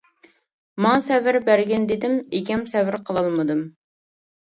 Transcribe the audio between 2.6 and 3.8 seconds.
سەۋر قىلالمىدىم.